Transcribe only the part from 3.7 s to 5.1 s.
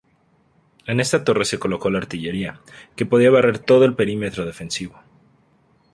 el perímetro defensivo.